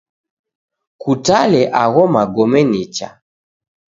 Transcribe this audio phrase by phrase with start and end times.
[1.01, 3.07] Kutale agho magome nicha.